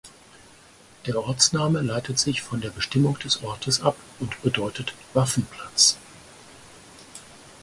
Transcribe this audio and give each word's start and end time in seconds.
Der 1.05 1.15
Ortsname 1.19 1.79
leitet 1.81 2.17
sich 2.17 2.41
von 2.41 2.59
der 2.59 2.71
Bestimmung 2.71 3.19
des 3.19 3.43
Ortes 3.43 3.81
ab 3.83 3.95
und 4.19 4.41
bedeutet 4.41 4.95
"Waffenplatz". 5.13 5.95